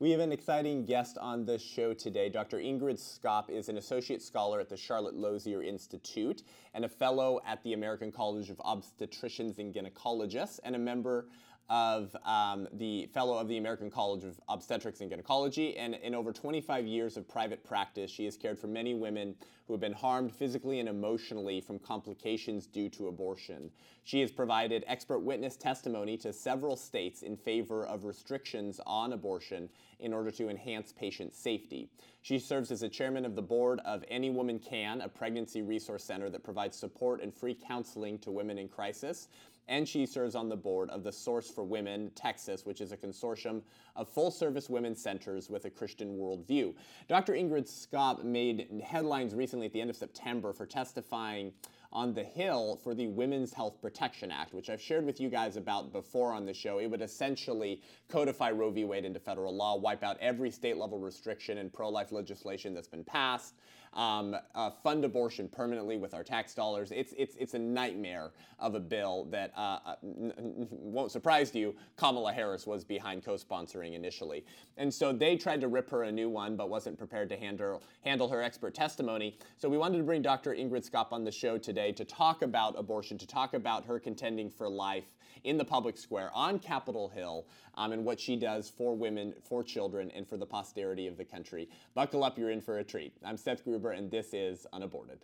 [0.00, 2.30] We have an exciting guest on the show today.
[2.30, 2.56] Dr.
[2.56, 6.42] Ingrid Skop is an associate scholar at the Charlotte Lozier Institute
[6.72, 11.26] and a fellow at the American College of Obstetricians and Gynecologists and a member
[11.70, 16.32] of um, the fellow of the American College of Obstetrics and Gynecology, and in over
[16.32, 19.36] 25 years of private practice, she has cared for many women
[19.68, 23.70] who have been harmed physically and emotionally from complications due to abortion.
[24.02, 29.68] She has provided expert witness testimony to several states in favor of restrictions on abortion
[30.00, 31.88] in order to enhance patient safety.
[32.22, 36.02] She serves as a chairman of the board of Any Woman Can, a pregnancy resource
[36.02, 39.28] center that provides support and free counseling to women in crisis
[39.70, 42.96] and she serves on the board of the Source for Women Texas, which is a
[42.96, 43.62] consortium
[43.94, 46.74] of full service women's centers with a Christian worldview.
[47.08, 47.34] Dr.
[47.34, 51.52] Ingrid Skop made headlines recently at the end of September for testifying
[51.92, 55.56] on the Hill for the Women's Health Protection Act, which I've shared with you guys
[55.56, 56.78] about before on the show.
[56.78, 58.84] It would essentially codify Roe v.
[58.84, 62.88] Wade into federal law, wipe out every state level restriction and pro life legislation that's
[62.88, 63.54] been passed,
[63.92, 66.92] um, uh, fund abortion permanently with our tax dollars.
[66.92, 71.74] It's, it's, it's a nightmare of a bill that uh, uh won't surprise you.
[71.96, 74.44] Kamala Harris was behind co sponsoring initially.
[74.76, 77.82] And so they tried to rip her a new one, but wasn't prepared to handle,
[78.02, 79.38] handle her expert testimony.
[79.56, 80.54] So we wanted to bring Dr.
[80.54, 84.50] Ingrid Skop on the show today to talk about abortion, to talk about her contending
[84.50, 85.04] for life
[85.44, 87.46] in the public square on Capitol Hill
[87.76, 91.24] um, and what she does for women, for children, and for the posterity of the
[91.24, 91.68] country.
[91.94, 93.12] Buckle up, you're in for a treat.
[93.24, 95.18] I'm Seth Gruber, and this is Unaborted.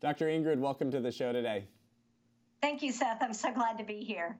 [0.00, 0.26] Dr.
[0.26, 1.64] Ingrid, welcome to the show today.
[2.60, 3.22] Thank you, Seth.
[3.22, 4.36] I'm so glad to be here.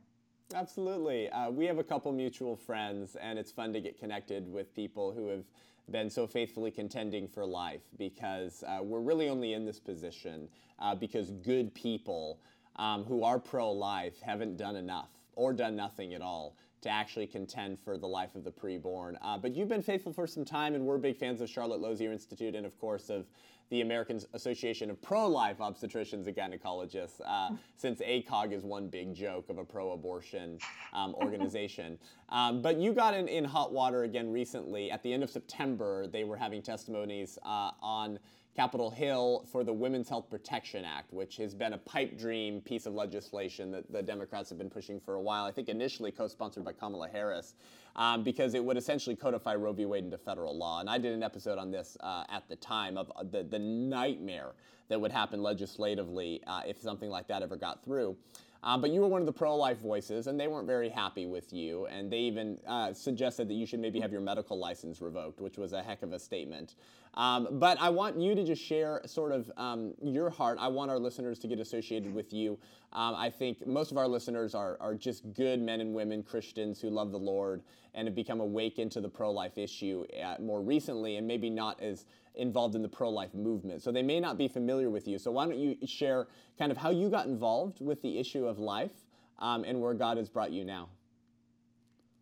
[0.55, 1.31] Absolutely.
[1.31, 5.11] Uh, we have a couple mutual friends, and it's fun to get connected with people
[5.13, 5.45] who have
[5.91, 10.95] been so faithfully contending for life because uh, we're really only in this position uh,
[10.95, 12.41] because good people
[12.77, 17.27] um, who are pro life haven't done enough or done nothing at all to actually
[17.27, 19.17] contend for the life of the preborn.
[19.23, 22.13] Uh, but you've been faithful for some time, and we're big fans of Charlotte Lozier
[22.13, 23.27] Institute and, of course, of
[23.71, 29.49] the American Association of Pro-Life Obstetricians and Gynecologists, uh, since ACOG is one big joke
[29.49, 30.59] of a pro-abortion
[30.93, 31.99] um, organization.
[32.29, 34.91] um, but you got in, in hot water again recently.
[34.91, 38.19] At the end of September, they were having testimonies uh, on
[38.55, 42.87] Capitol Hill for the Women's Health Protection Act, which has been a pipe dream piece
[42.87, 45.45] of legislation that the Democrats have been pushing for a while.
[45.45, 47.55] I think initially co sponsored by Kamala Harris,
[47.97, 49.87] um, because it would essentially codify Roe v.
[49.87, 50.81] Wade into federal law.
[50.81, 53.59] And I did an episode on this uh, at the time of uh, the, the
[53.59, 54.53] nightmare
[54.89, 58.17] that would happen legislatively uh, if something like that ever got through.
[58.65, 61.27] Um, but you were one of the pro life voices, and they weren't very happy
[61.27, 61.85] with you.
[61.87, 65.59] And they even uh, suggested that you should maybe have your medical license revoked, which
[65.59, 66.75] was a heck of a statement.
[67.15, 70.59] Um, but I want you to just share sort of um, your heart.
[70.61, 72.59] I want our listeners to get associated with you.
[72.93, 76.81] Um, I think most of our listeners are, are just good men and women, Christians
[76.81, 77.63] who love the Lord
[77.95, 81.81] and have become awakened to the pro life issue uh, more recently and maybe not
[81.81, 82.05] as
[82.35, 83.83] involved in the pro life movement.
[83.83, 85.19] So they may not be familiar with you.
[85.19, 86.27] So why don't you share
[86.59, 88.93] kind of how you got involved with the issue of life
[89.39, 90.89] um, and where God has brought you now?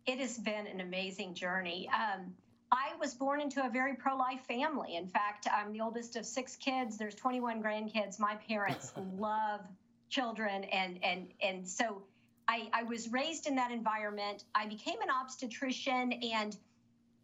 [0.05, 1.89] It has been an amazing journey.
[1.89, 2.33] Um,
[2.73, 4.95] I was born into a very pro life family.
[4.95, 6.97] In fact, I'm the oldest of six kids.
[6.97, 8.19] There's 21 grandkids.
[8.19, 9.61] My parents love
[10.09, 10.63] children.
[10.65, 12.01] And, and, and so
[12.47, 14.45] I, I was raised in that environment.
[14.55, 16.13] I became an obstetrician.
[16.33, 16.57] And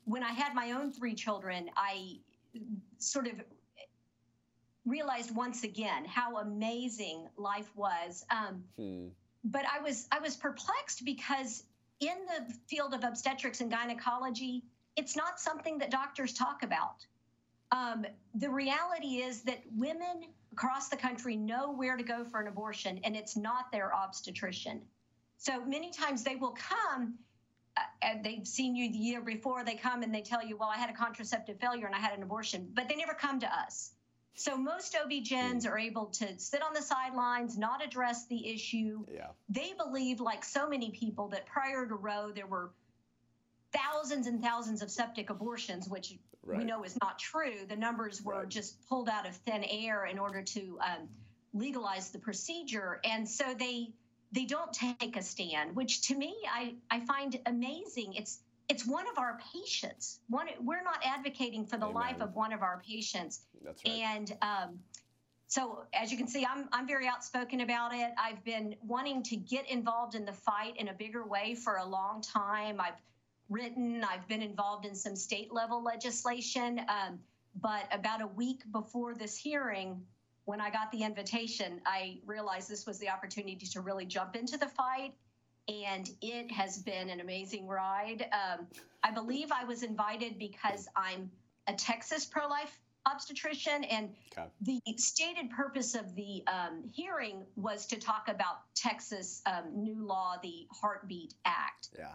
[0.06, 2.20] when I had my own three children, I
[3.00, 3.34] sort of
[4.86, 8.24] realized once again how amazing life was.
[8.30, 9.08] Um, hmm.
[9.44, 11.64] But I was I was perplexed because
[12.02, 14.64] in the field of obstetrics and gynecology,
[15.00, 17.06] it's not something that doctors talk about.
[17.72, 18.06] Um,
[18.36, 23.00] the reality is that women across the country know where to go for an abortion,
[23.06, 24.82] and it's not their obstetrician.
[25.38, 27.14] So many times they will come
[27.78, 29.64] uh, and they've seen you the year before.
[29.64, 32.18] They come and they tell you, well, I had a contraceptive failure and I had
[32.18, 33.92] an abortion, but they never come to us.
[34.34, 39.06] So most OB-GYNs are able to sit on the sidelines, not address the issue.
[39.14, 39.28] Yeah.
[39.48, 42.72] They believe, like so many people, that prior to Roe, there were
[43.74, 46.60] thousands and thousands of septic abortions, which right.
[46.60, 47.66] we know is not true.
[47.68, 48.50] The numbers were right.
[48.50, 51.08] just pulled out of thin air in order to um,
[51.54, 53.90] legalize the procedure, and so they
[54.32, 58.14] they don't take a stand, which to me I I find amazing.
[58.14, 60.20] It's it's one of our patients.
[60.30, 61.96] One we're not advocating for the Amen.
[61.96, 63.42] life of one of our patients.
[63.64, 63.94] That's right.
[63.94, 64.80] And um,
[65.48, 68.12] so as you can see, I'm I'm very outspoken about it.
[68.18, 71.86] I've been wanting to get involved in the fight in a bigger way for a
[71.86, 72.80] long time.
[72.80, 73.02] I've
[73.50, 74.04] written.
[74.04, 76.82] I've been involved in some state level legislation.
[76.88, 77.20] Um,
[77.62, 80.02] but about a week before this hearing,
[80.46, 84.58] when I got the invitation, I realized this was the opportunity to really jump into
[84.58, 85.14] the fight.
[85.68, 88.26] And it has been an amazing ride.
[88.32, 88.66] Um,
[89.04, 91.30] I believe I was invited because I'm
[91.68, 94.48] a Texas pro life obstetrician, and okay.
[94.62, 100.36] the stated purpose of the um, hearing was to talk about Texas um, new law,
[100.42, 101.90] the Heartbeat Act.
[101.98, 102.12] Yeah.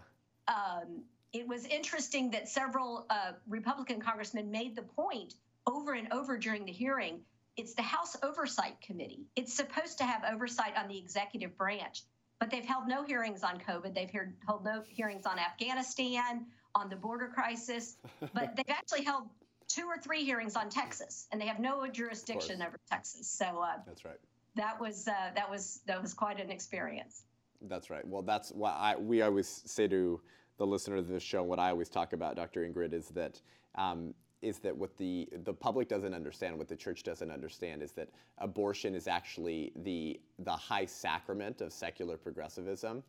[0.48, 1.04] Um,
[1.34, 5.34] it was interesting that several uh, Republican congressmen made the point
[5.66, 7.20] over and over during the hearing.
[7.56, 9.26] It's the House Oversight Committee.
[9.34, 12.02] It's supposed to have oversight on the executive branch,
[12.38, 13.94] but they've held no hearings on COVID.
[13.94, 14.10] They've
[14.46, 16.46] held no hearings on Afghanistan,
[16.76, 17.96] on the border crisis,
[18.32, 19.25] but they've actually held
[19.66, 23.26] two or three hearings on Texas, and they have no jurisdiction over Texas.
[23.28, 24.19] So uh, that's right.
[24.54, 27.25] That was uh, that was that was quite an experience.
[27.62, 28.06] That's right.
[28.06, 30.20] Well, that's what I we always say to
[30.59, 31.43] the listener of this show.
[31.43, 32.67] What I always talk about, Dr.
[32.69, 33.41] Ingrid, is that.
[33.77, 37.93] Um, is that what the the public doesn't understand, what the church doesn't understand, is
[37.93, 43.03] that abortion is actually the the high sacrament of secular progressivism,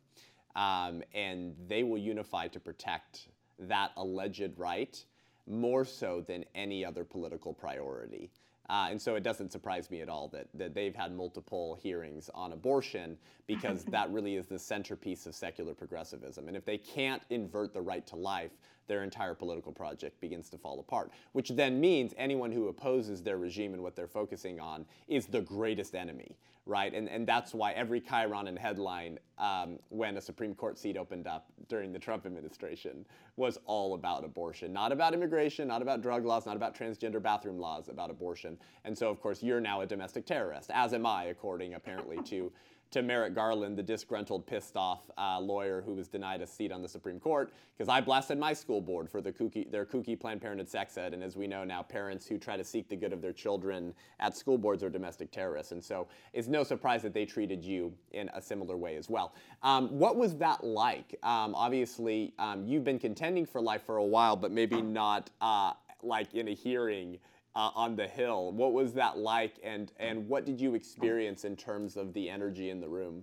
[0.56, 3.28] um, and they will unify to protect
[3.58, 5.04] that alleged right
[5.46, 8.30] more so than any other political priority.
[8.68, 12.28] Uh, and so it doesn't surprise me at all that, that they've had multiple hearings
[12.34, 13.16] on abortion
[13.46, 16.48] because that really is the centerpiece of secular progressivism.
[16.48, 18.52] And if they can't invert the right to life,
[18.86, 23.36] their entire political project begins to fall apart, which then means anyone who opposes their
[23.36, 26.36] regime and what they're focusing on is the greatest enemy,
[26.66, 26.92] right?
[26.92, 31.28] And, and that's why every chyron and headline um, when a Supreme Court seat opened
[31.28, 36.24] up during the Trump administration was all about abortion, not about immigration, not about drug
[36.24, 38.58] laws, not about transgender bathroom laws, about abortion.
[38.84, 42.52] And so, of course, you're now a domestic terrorist, as am I, according apparently to
[42.96, 46.80] to Merrick Garland, the disgruntled, pissed off uh, lawyer who was denied a seat on
[46.80, 50.40] the Supreme Court, because I blasted my school board for the kooky, their kooky Planned
[50.40, 51.12] Parenthood sex ed.
[51.12, 53.92] And as we know now, parents who try to seek the good of their children
[54.18, 55.72] at school boards are domestic terrorists.
[55.72, 59.34] And so it's no surprise that they treated you in a similar way as well.
[59.62, 61.16] Um, what was that like?
[61.22, 65.74] Um, obviously, um, you've been contending for life for a while, but maybe not uh,
[66.02, 67.18] like in a hearing
[67.56, 68.52] uh, on the Hill.
[68.52, 72.70] What was that like, and and what did you experience in terms of the energy
[72.70, 73.22] in the room?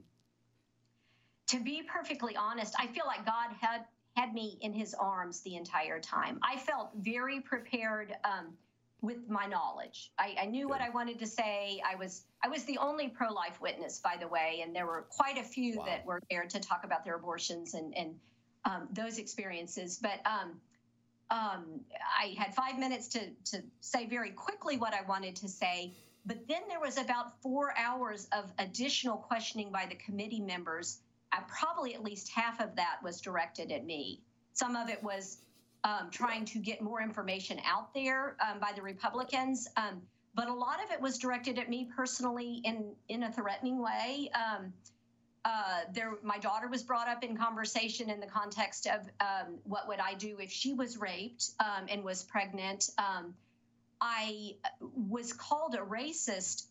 [1.47, 3.85] To be perfectly honest, I feel like God had
[4.17, 6.39] had me in His arms the entire time.
[6.41, 8.13] I felt very prepared.
[8.25, 8.57] Um,
[9.01, 10.13] with my knowledge.
[10.17, 11.81] I, I knew what I wanted to say.
[11.85, 15.37] I was I was the only pro-life witness, by the way, and there were quite
[15.37, 15.85] a few wow.
[15.87, 18.15] that were there to talk about their abortions and and
[18.63, 19.99] um, those experiences.
[20.01, 20.53] But um,
[21.29, 21.81] um,
[22.19, 25.93] I had five minutes to, to say very quickly what I wanted to say.
[26.25, 30.99] But then there was about four hours of additional questioning by the committee members.
[31.47, 34.21] Probably at least half of that was directed at me.
[34.53, 35.39] Some of it was
[35.83, 39.67] um, trying to get more information out there um, by the Republicans.
[39.75, 40.01] Um,
[40.35, 44.31] but a lot of it was directed at me personally in, in a threatening way.
[45.45, 49.87] Uh, there, my daughter was brought up in conversation in the context of um, what
[49.89, 52.89] would I do if she was raped um, and was pregnant.
[52.97, 53.33] Um,
[53.99, 56.67] I was called a racist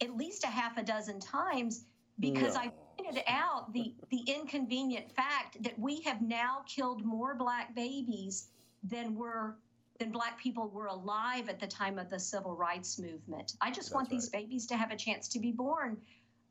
[0.00, 1.84] at least a half a dozen times
[2.18, 2.60] because no.
[2.60, 8.48] I pointed out the the inconvenient fact that we have now killed more black babies
[8.82, 9.56] than were
[9.98, 13.54] than black people were alive at the time of the civil rights movement.
[13.60, 14.10] I just That's want right.
[14.10, 15.96] these babies to have a chance to be born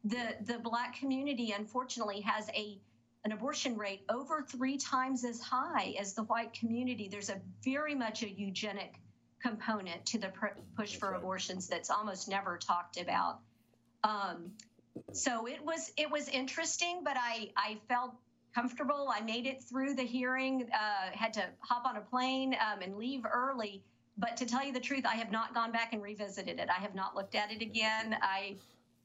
[0.04, 2.78] the the black community unfortunately has a
[3.26, 7.10] an abortion rate over three times as high as the white community.
[7.10, 8.96] There's a very much a eugenic
[9.42, 13.40] component to the pr- push for abortions that's almost never talked about.
[14.04, 14.52] Um,
[15.12, 18.16] so it was it was interesting, but I I felt
[18.54, 19.10] comfortable.
[19.14, 20.70] I made it through the hearing.
[20.74, 23.84] Uh, had to hop on a plane um, and leave early.
[24.18, 26.70] But to tell you the truth, I have not gone back and revisited it.
[26.70, 28.18] I have not looked at it again.
[28.22, 28.56] I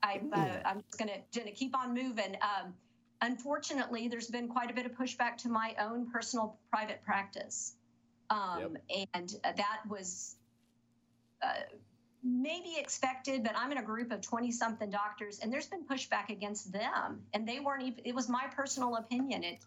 [0.02, 2.36] I'm, uh, I'm just going to keep on moving.
[2.42, 2.74] Um,
[3.20, 7.74] unfortunately, there's been quite a bit of pushback to my own personal private practice.
[8.30, 9.06] Um, yep.
[9.14, 10.36] And that was
[11.42, 11.52] uh,
[12.22, 16.30] maybe expected, but I'm in a group of 20 something doctors, and there's been pushback
[16.30, 17.20] against them.
[17.32, 19.44] And they weren't even, it was my personal opinion.
[19.44, 19.58] It,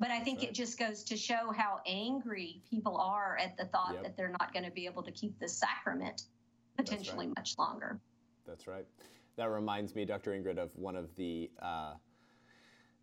[0.00, 0.48] but I think right.
[0.48, 4.02] it just goes to show how angry people are at the thought yep.
[4.04, 6.22] that they're not going to be able to keep the sacrament
[6.76, 7.36] potentially right.
[7.36, 8.00] much longer.
[8.46, 8.86] That's right
[9.36, 10.32] that reminds me, Dr.
[10.32, 11.94] Ingrid, of one of the uh,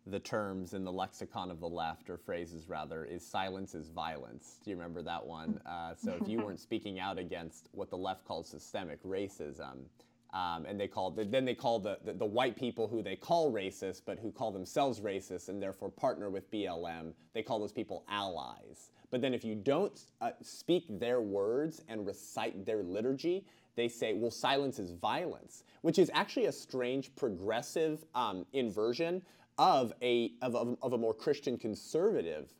[0.06, 4.58] the terms in the lexicon of the left, or phrases rather, is silence is violence.
[4.64, 5.60] Do you remember that one?
[5.70, 9.84] Uh, so if you weren't speaking out against what the left calls systemic racism,
[10.32, 13.52] um, and they call then they call the, the, the white people who they call
[13.52, 18.04] racist, but who call themselves racist and therefore partner with BLM, they call those people
[18.08, 18.90] allies.
[19.10, 23.44] But then if you don't uh, speak their words and recite their liturgy,
[23.76, 29.22] they say, well, silence is violence, which is actually a strange progressive um, inversion
[29.58, 32.52] of a, of, of, of, a more Christian conservative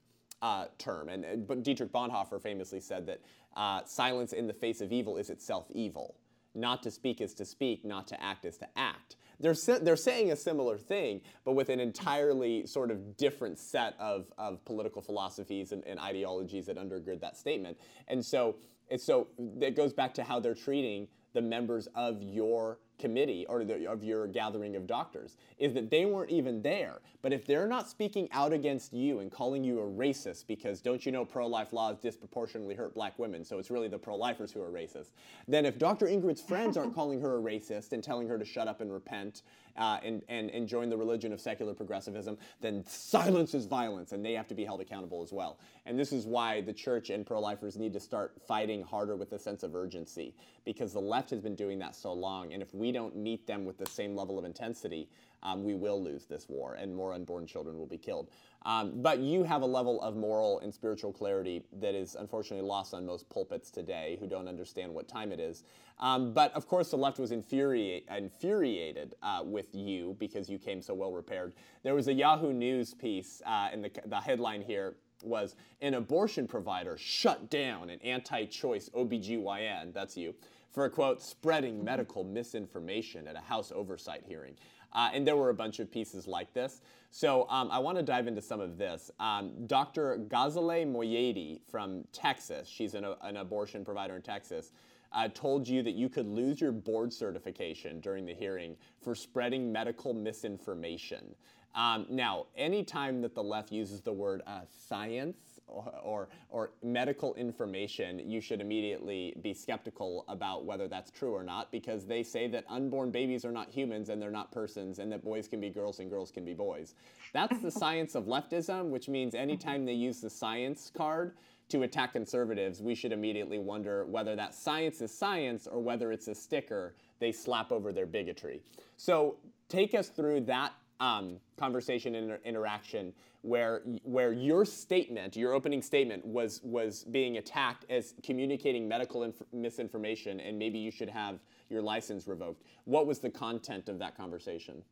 [0.43, 1.09] uh, term.
[1.09, 3.21] And, but Dietrich Bonhoeffer famously said that
[3.57, 6.17] uh, silence in the face of evil is itself evil.
[6.55, 9.17] Not to speak is to speak, not to act is to act.
[9.38, 14.26] They're, they're saying a similar thing, but with an entirely sort of different set of,
[14.37, 17.79] of political philosophies and, and ideologies that undergird that statement.
[18.09, 18.57] And so,
[18.90, 19.28] and so
[19.61, 24.04] it goes back to how they're treating the members of your committee or the, of
[24.04, 27.00] your gathering of doctors is that they weren't even there.
[27.23, 31.04] But if they're not speaking out against you and calling you a racist because don't
[31.04, 34.52] you know pro life laws disproportionately hurt black women, so it's really the pro lifers
[34.52, 35.11] who are racist,
[35.49, 36.06] then if Dr.
[36.06, 39.42] Ingrid's friends aren't calling her a racist and telling her to shut up and repent
[39.76, 44.25] uh, and, and, and join the religion of secular progressivism, then silence is violence and
[44.25, 45.59] they have to be held accountable as well.
[45.90, 49.32] And this is why the church and pro lifers need to start fighting harder with
[49.32, 52.52] a sense of urgency because the left has been doing that so long.
[52.52, 55.09] And if we don't meet them with the same level of intensity,
[55.42, 58.28] um, we will lose this war and more unborn children will be killed.
[58.64, 62.94] Um, but you have a level of moral and spiritual clarity that is unfortunately lost
[62.94, 65.64] on most pulpits today who don't understand what time it is.
[65.99, 70.82] Um, but of course, the left was infuriate, infuriated uh, with you because you came
[70.82, 71.52] so well repaired.
[71.82, 76.47] There was a Yahoo News piece, uh, and the, the headline here was An abortion
[76.47, 80.35] provider shut down an anti choice OBGYN, that's you,
[80.71, 84.55] for quote, spreading medical misinformation at a House oversight hearing.
[84.93, 86.81] Uh, and there were a bunch of pieces like this.
[87.11, 89.11] So um, I want to dive into some of this.
[89.19, 90.19] Um, Dr.
[90.29, 94.73] Ghazaleh Moayedi from Texas, she's an, an abortion provider in Texas,
[95.12, 99.73] uh, told you that you could lose your board certification during the hearing for spreading
[99.73, 101.35] medical misinformation.
[101.75, 107.33] Um, now, anytime that the left uses the word uh, science or, or, or, medical
[107.35, 112.49] information, you should immediately be skeptical about whether that's true or not because they say
[112.49, 115.71] that unborn babies are not humans and they're not persons and that boys can be
[115.71, 116.97] girls and girls can be boys.
[117.33, 121.35] That's the science of leftism, which means anytime they use the science card,
[121.71, 126.29] to attack conservatives, we should immediately wonder whether that science is science or whether it's
[126.29, 128.61] a sticker they slap over their bigotry.
[128.97, 129.37] So
[129.69, 135.80] take us through that um, conversation and inter- interaction where where your statement, your opening
[135.80, 141.40] statement, was was being attacked as communicating medical inf- misinformation, and maybe you should have
[141.71, 142.62] your license revoked.
[142.85, 144.83] What was the content of that conversation?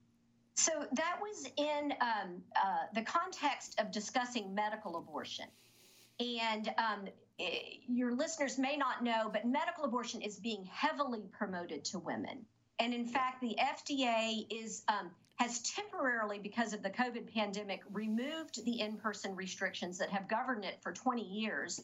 [0.54, 5.46] So that was in um, uh, the context of discussing medical abortion.
[6.18, 7.08] And um,
[7.86, 12.44] your listeners may not know, but medical abortion is being heavily promoted to women.
[12.80, 18.64] And in fact, the FDA is um, has temporarily, because of the COVID pandemic, removed
[18.64, 21.80] the in-person restrictions that have governed it for 20 years.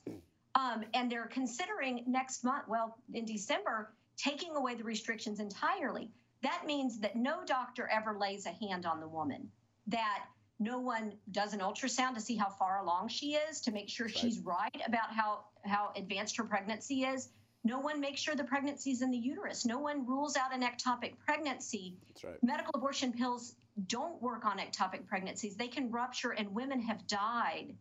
[0.56, 6.10] Um, and they're considering next month, well, in December, taking away the restrictions entirely.
[6.42, 9.48] That means that no doctor ever lays a hand on the woman.
[9.86, 10.24] That
[10.58, 14.06] no one does an ultrasound to see how far along she is to make sure
[14.06, 14.16] right.
[14.16, 17.28] she's right about how how advanced her pregnancy is
[17.64, 19.64] no one makes sure the pregnancy is in the uterus.
[19.64, 21.96] No one rules out an ectopic pregnancy.
[22.22, 22.42] Right.
[22.42, 23.54] medical abortion pills
[23.88, 25.56] don't work on ectopic pregnancies.
[25.56, 27.74] They can rupture and women have died.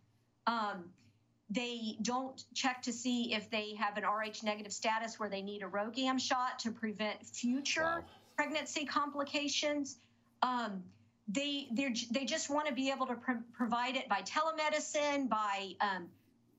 [0.47, 0.85] Um,
[1.49, 5.61] they don't check to see if they have an rh negative status where they need
[5.61, 8.03] a rhogam shot to prevent future wow.
[8.35, 9.97] pregnancy complications.
[10.41, 10.83] Um,
[11.27, 16.07] they they just want to be able to pro- provide it by telemedicine, by um,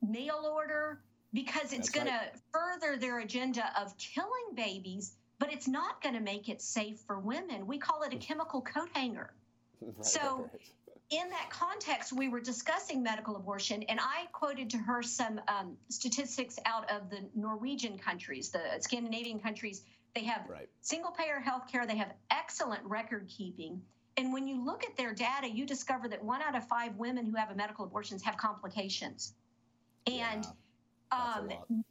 [0.01, 1.01] mail order,
[1.35, 2.33] because it's going right.
[2.33, 7.01] to further their agenda of killing babies, but it's not going to make it safe
[7.07, 7.67] for women.
[7.67, 9.31] We call it a chemical coat hanger.
[9.81, 10.49] Right, so.
[10.53, 10.63] Right.
[11.11, 15.77] In that context, we were discussing medical abortion, and I quoted to her some um,
[15.91, 19.83] statistics out of the Norwegian countries, the Scandinavian countries.
[20.15, 20.51] They have
[20.81, 23.83] single payer health care, they have excellent record keeping.
[24.17, 27.27] And when you look at their data, you discover that one out of five women
[27.27, 29.35] who have a medical abortions have complications.
[30.07, 30.51] And yeah,
[31.15, 31.49] um,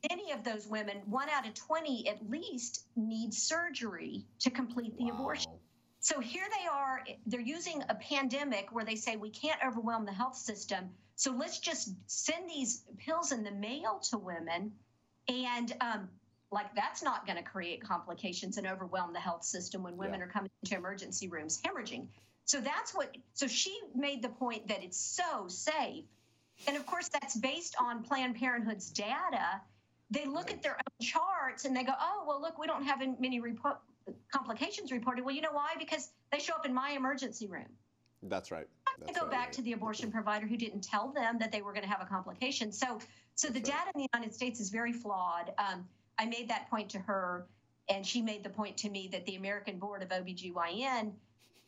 [0.10, 5.06] many of those women, one out of 20 at least, need surgery to complete the
[5.06, 5.16] wow.
[5.16, 5.52] abortion.
[6.00, 10.12] So here they are, they're using a pandemic where they say we can't overwhelm the
[10.12, 10.90] health system.
[11.16, 14.74] So let's just send these pills in the mail to women.
[15.30, 16.10] And um,
[16.52, 20.26] like that's not going to create complications and overwhelm the health system when women yeah.
[20.26, 22.08] are coming into emergency rooms hemorrhaging.
[22.46, 26.04] So that's what, so she made the point that it's so safe.
[26.68, 29.62] And of course, that's based on Planned Parenthood's data.
[30.12, 30.54] They look right.
[30.54, 33.78] at their own charts and they go, oh, well, look, we don't have many report,
[34.32, 35.26] complications reported.
[35.26, 35.74] Well, you know why?
[35.80, 37.70] Because they show up in my emergency room.
[38.22, 38.68] That's right.
[39.00, 39.54] That's go right, back right.
[39.54, 42.06] to the abortion provider who didn't tell them that they were going to have a
[42.06, 42.72] complication.
[42.72, 43.00] So,
[43.36, 45.52] so the data in the United States is very flawed.
[45.58, 45.86] Um,
[46.18, 47.48] I made that point to her.
[47.90, 51.12] and she made the point to me that the American Board of OBGYN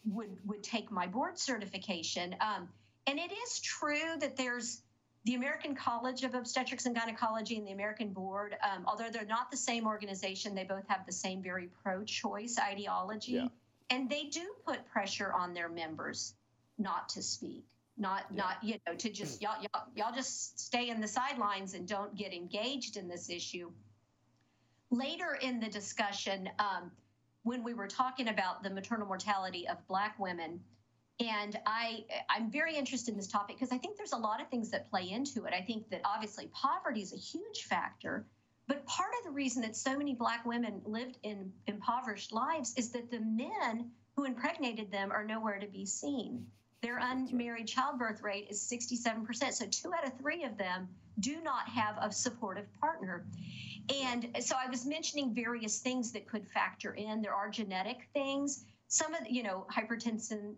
[0.05, 2.35] would would take my board certification.
[2.39, 2.69] Um,
[3.07, 4.81] and it is true that there's
[5.25, 9.49] the American College of Obstetrics and Gynecology and the American Board, um, although they're not
[9.49, 13.47] the same organization, they both have the same very pro-choice ideology, yeah.
[13.89, 16.35] and they do put pressure on their members
[16.77, 17.65] not to speak,
[17.97, 18.43] not yeah.
[18.43, 22.15] not you know to just y'all, y'all y'all just stay in the sidelines and don't
[22.15, 23.71] get engaged in this issue.
[24.91, 26.91] Later in the discussion, um,
[27.41, 30.59] when we were talking about the maternal mortality of Black women
[31.19, 34.49] and I, I'm very interested in this topic because I think there's a lot of
[34.49, 35.53] things that play into it.
[35.53, 38.25] I think that obviously poverty is a huge factor,
[38.67, 42.89] but part of the reason that so many Black women lived in impoverished lives is
[42.91, 46.45] that the men who impregnated them are nowhere to be seen.
[46.81, 49.53] Their unmarried childbirth rate is 67%.
[49.53, 50.87] So two out of three of them
[51.19, 53.25] do not have a supportive partner.
[53.93, 57.21] And so I was mentioning various things that could factor in.
[57.21, 58.65] There are genetic things.
[58.87, 60.55] Some of the, you know, hypertension,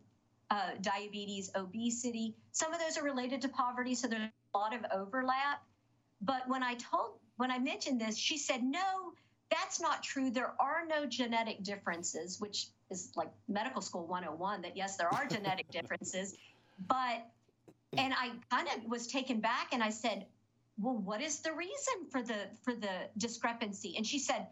[0.50, 2.36] uh, diabetes, obesity.
[2.52, 5.64] Some of those are related to poverty, so there's a lot of overlap.
[6.22, 9.14] But when I told, when I mentioned this, she said, no,
[9.52, 10.30] that's not true.
[10.30, 15.26] There are no genetic differences, which is like medical school 101 that yes, there are
[15.30, 16.36] genetic differences.
[16.88, 17.26] But,
[17.98, 20.26] and I kind of was taken back and I said,
[20.80, 23.96] well, what is the reason for the for the discrepancy?
[23.98, 24.48] And she said,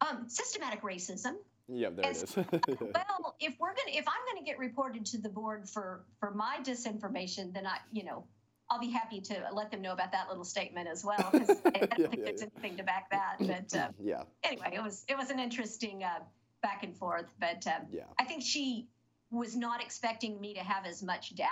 [0.00, 1.34] um, systematic racism.
[1.68, 2.36] Yeah, there it is.
[2.36, 6.58] well, if we're gonna, if I'm gonna get reported to the board for for my
[6.62, 8.24] disinformation, then I, you know,
[8.70, 11.28] I'll be happy to let them know about that little statement as well.
[11.32, 12.48] Because I don't yeah, think yeah, there's yeah.
[12.56, 13.36] anything to back that.
[13.40, 14.22] But uh, yeah.
[14.44, 16.20] Anyway, it was it was an interesting uh,
[16.62, 17.34] back and forth.
[17.40, 18.02] But um, yeah.
[18.18, 18.88] I think she
[19.30, 21.50] was not expecting me to have as much data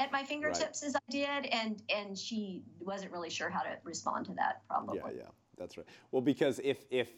[0.00, 0.88] at my fingertips right.
[0.88, 4.62] as I did, and and she wasn't really sure how to respond to that.
[4.68, 4.98] Probably.
[4.98, 5.86] Yeah, yeah, that's right.
[6.10, 7.08] Well, because if if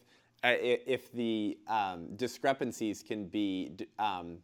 [0.44, 4.38] if the um, discrepancies can be um,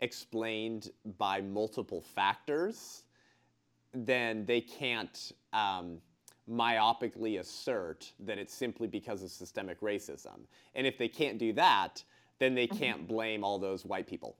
[0.00, 3.04] explained by multiple factors,
[3.94, 5.98] then they can't um,
[6.50, 10.40] myopically assert that it's simply because of systemic racism.
[10.74, 12.02] And if they can't do that,
[12.38, 14.36] then they can't blame all those white people.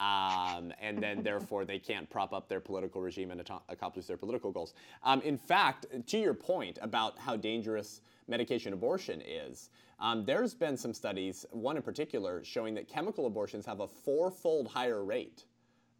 [0.00, 4.52] Um, and then therefore they can't prop up their political regime and accomplish their political
[4.52, 4.74] goals.
[5.02, 10.76] Um, in fact, to your point about how dangerous medication abortion is, um, there's been
[10.76, 15.44] some studies, one in particular, showing that chemical abortions have a fourfold higher rate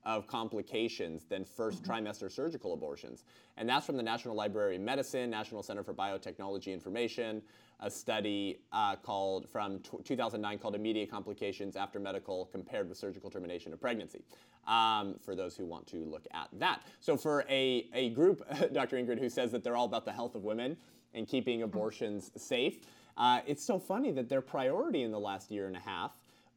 [0.05, 1.93] of complications than 1st mm-hmm.
[1.93, 3.25] trimester surgical abortions.
[3.57, 7.43] And that's from the National Library of Medicine, National Center for Biotechnology Information,
[7.81, 13.31] a study uh, called from t- 2009 called Immediate Complications After Medical Compared with Surgical
[13.31, 14.23] Termination of Pregnancy.
[14.67, 16.83] Um, for those who want to look at that.
[17.01, 18.99] So, for a, a group, Dr.
[18.99, 20.77] Ingrid, who says that they're all about the health of women
[21.15, 22.81] and keeping abortions safe,
[23.17, 26.13] uh, it's so funny that their priority in the last year and a half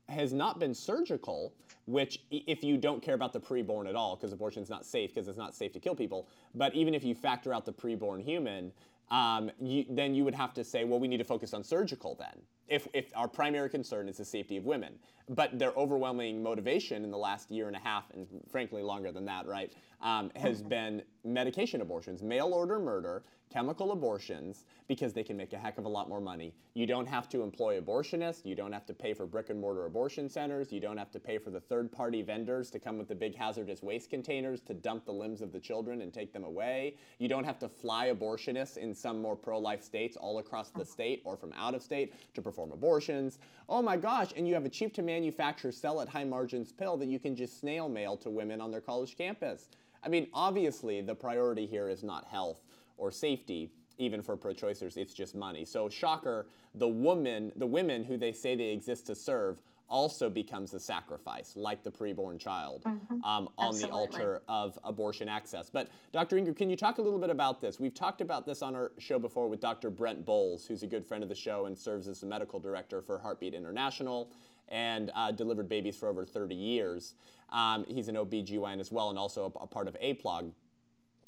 [0.10, 1.54] has not been surgical,
[1.86, 5.14] which if you don't care about the preborn at all, because abortion is not safe,
[5.14, 8.22] because it's not safe to kill people, but even if you factor out the preborn
[8.22, 8.72] human,
[9.10, 12.16] um, you, then you would have to say, well, we need to focus on surgical
[12.16, 14.94] then, if, if our primary concern is the safety of women.
[15.30, 19.26] But their overwhelming motivation in the last year and a half, and frankly longer than
[19.26, 20.70] that, right, um, has mm-hmm.
[20.70, 25.86] been medication abortions, mail order murder, chemical abortions because they can make a heck of
[25.86, 26.54] a lot more money.
[26.74, 29.86] You don't have to employ abortionists, you don't have to pay for brick and mortar
[29.86, 33.08] abortion centers, you don't have to pay for the third party vendors to come with
[33.08, 36.44] the big hazardous waste containers to dump the limbs of the children and take them
[36.44, 36.96] away.
[37.20, 40.82] You don't have to fly abortionists in some more pro life states all across the
[40.82, 40.92] uh-huh.
[40.92, 43.40] state or from out of state to perform abortions.
[43.68, 46.96] Oh my gosh, and you have a cheap to manufacture, sell at high margins pill
[46.98, 49.68] that you can just snail mail to women on their college campus.
[50.04, 52.58] I mean, obviously, the priority here is not health
[53.02, 55.66] or safety, even for pro-choicers, it's just money.
[55.66, 60.74] So shocker, the woman, the women who they say they exist to serve also becomes
[60.74, 63.22] a sacrifice, like the preborn child, mm-hmm.
[63.26, 65.70] um, on the altar of abortion access.
[65.70, 66.38] But Dr.
[66.38, 67.78] Ingrid, can you talk a little bit about this?
[67.80, 69.90] We've talked about this on our show before with Dr.
[69.90, 73.02] Brent Bowles, who's a good friend of the show and serves as the medical director
[73.02, 74.32] for Heartbeat International
[74.70, 77.16] and uh, delivered babies for over 30 years.
[77.50, 80.52] Um, he's an OB/GYN as well and also a, a part of APLOG.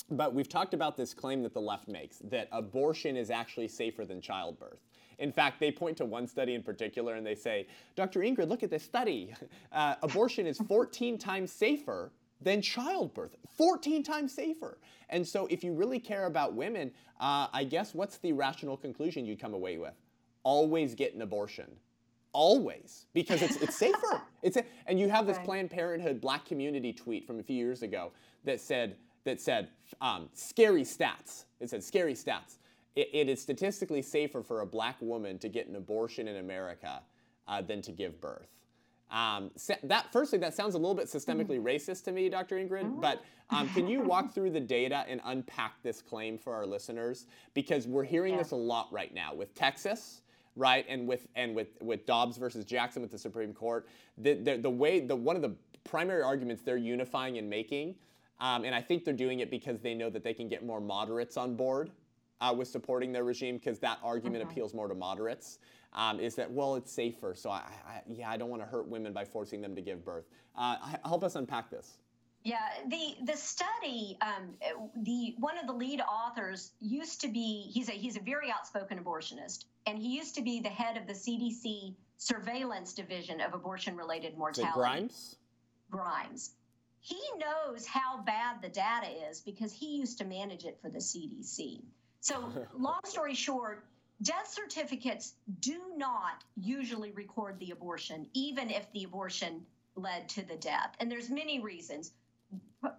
[0.10, 4.06] But we've talked about this claim that the left makes that abortion is actually safer
[4.06, 4.80] than childbirth.
[5.20, 8.22] In fact, they point to one study in particular and they say, Dr.
[8.22, 9.34] Ingrid, look at this study.
[9.72, 13.36] Uh, abortion is 14 times safer than childbirth.
[13.58, 14.78] 14 times safer.
[15.10, 19.26] And so, if you really care about women, uh, I guess what's the rational conclusion
[19.26, 19.96] you'd come away with?
[20.44, 21.66] Always get an abortion.
[22.34, 24.22] Always, because it's, it's safer.
[24.44, 25.38] It's a, and you have this.
[25.40, 28.12] Planned Parenthood black community tweet from a few years ago
[28.44, 29.70] that said, that said
[30.02, 31.46] um, scary stats.
[31.60, 32.58] It said scary stats.
[32.96, 37.02] It, it is statistically safer for a black woman to get an abortion in America
[37.48, 38.50] uh, than to give birth.
[39.12, 39.52] Um,
[39.84, 41.68] that firstly, that sounds a little bit systemically mm-hmm.
[41.68, 42.56] racist to me, Dr.
[42.56, 42.86] Ingrid.
[42.86, 43.02] Mm-hmm.
[43.02, 47.28] But um, can you walk through the data and unpack this claim for our listeners?
[47.54, 48.40] Because we're hearing yeah.
[48.40, 50.22] this a lot right now with Texas,
[50.56, 53.88] right, and with and with with Dobbs versus Jackson with the Supreme Court.
[54.18, 57.94] The the, the way the one of the primary arguments they're unifying and making,
[58.40, 60.82] um, and I think they're doing it because they know that they can get more
[60.82, 61.92] moderates on board
[62.42, 64.52] uh, with supporting their regime because that argument mm-hmm.
[64.52, 65.60] appeals more to moderates
[65.94, 68.88] um, is that well it's safer so I, I, yeah i don't want to hurt
[68.88, 70.26] women by forcing them to give birth
[70.58, 71.98] uh, help us unpack this
[72.44, 72.58] yeah,
[72.90, 74.54] the the study, um,
[75.04, 79.00] the one of the lead authors used to be he's a he's a very outspoken
[79.00, 83.96] abortionist, and he used to be the head of the CDC surveillance division of abortion
[83.96, 84.74] related mortality.
[84.74, 85.38] Grimes.
[85.90, 86.52] Grimes.
[87.04, 91.00] He knows how bad the data is because he used to manage it for the
[91.00, 91.82] CDC.
[92.22, 93.86] So, long story short,
[94.22, 99.66] death certificates do not usually record the abortion, even if the abortion
[99.98, 100.96] led to the death.
[101.02, 102.14] And there's many reasons.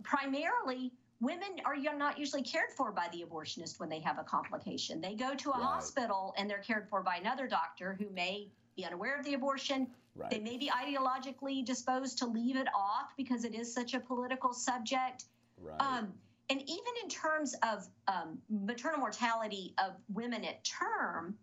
[0.03, 5.01] Primarily, women are not usually cared for by the abortionist when they have a complication.
[5.01, 5.62] They go to a right.
[5.62, 9.88] hospital and they're cared for by another doctor who may be unaware of the abortion.
[10.16, 10.30] Right.
[10.30, 14.52] They may be ideologically disposed to leave it off because it is such a political
[14.52, 15.24] subject.
[15.60, 15.80] Right.
[15.80, 16.12] Um,
[16.50, 21.37] and even in terms of um, maternal mortality of women at term,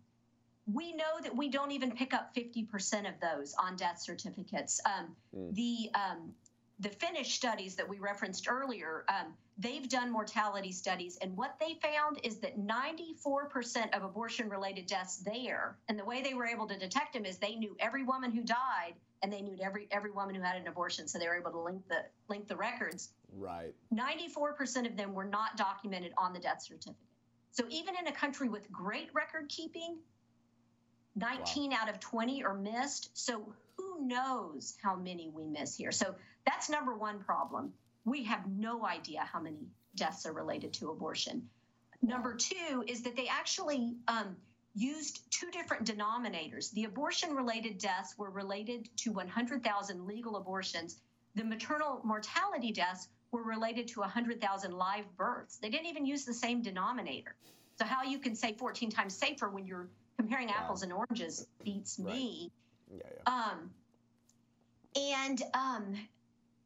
[0.72, 4.80] we know that we don't even pick up 50% of those on death certificates.
[4.86, 5.54] Um, mm.
[5.54, 6.32] The um,
[6.82, 11.78] the Finnish studies that we referenced earlier, um, they've done mortality studies, and what they
[11.80, 16.76] found is that 94% of abortion-related deaths there, and the way they were able to
[16.76, 20.34] detect them is they knew every woman who died, and they knew every every woman
[20.34, 23.10] who had an abortion, so they were able to link the link the records.
[23.32, 23.72] Right.
[23.94, 26.96] 94% of them were not documented on the death certificate.
[27.52, 29.98] So even in a country with great record keeping,
[31.14, 31.76] 19 wow.
[31.82, 33.10] out of 20 are missed.
[33.14, 35.92] So who knows how many we miss here?
[35.92, 36.14] So
[36.46, 37.72] that's number one problem.
[38.04, 41.48] We have no idea how many deaths are related to abortion.
[42.02, 44.36] Number two is that they actually um,
[44.74, 46.72] used two different denominators.
[46.72, 50.96] The abortion related deaths were related to 100,000 legal abortions.
[51.34, 55.58] The maternal mortality deaths were related to 100,000 live births.
[55.58, 57.36] They didn't even use the same denominator.
[57.78, 61.98] So, how you can say 14 times safer when you're comparing apples and oranges beats
[61.98, 62.14] right.
[62.14, 62.50] me.
[62.90, 63.32] Yeah, yeah.
[63.32, 63.70] Um,
[64.94, 65.94] and um,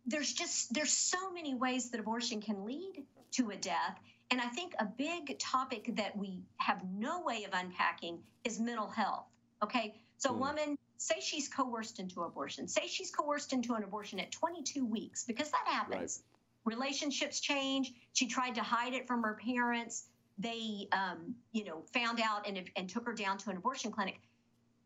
[0.06, 3.98] there's just there's so many ways that abortion can lead to a death
[4.30, 8.88] and i think a big topic that we have no way of unpacking is mental
[8.88, 9.26] health
[9.62, 10.32] okay so mm.
[10.32, 10.40] a hmm.
[10.40, 15.24] woman say she's coerced into abortion say she's coerced into an abortion at 22 weeks
[15.24, 16.22] because that happens
[16.64, 16.76] right.
[16.76, 20.04] relationships change she tried to hide it from her parents
[20.38, 24.20] they um, you know found out and, and took her down to an abortion clinic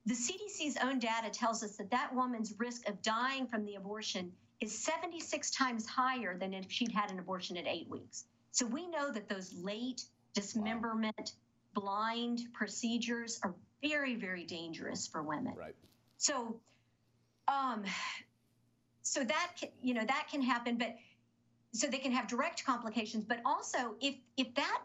[0.07, 4.33] the cdc's own data tells us that that woman's risk of dying from the abortion
[4.61, 8.25] is 76 times higher than if she'd had an abortion at eight weeks.
[8.53, 11.15] So we know that those late dismemberment,
[11.75, 11.83] wow.
[11.83, 15.55] blind procedures are very, very dangerous for women.
[15.57, 15.75] Right.
[16.19, 16.61] So,
[17.49, 17.85] um,
[19.03, 20.95] so that can, you know that can happen, but
[21.73, 23.25] so they can have direct complications.
[23.25, 24.83] But also, if if that